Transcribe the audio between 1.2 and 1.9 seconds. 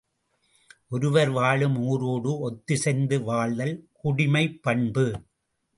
வாழும்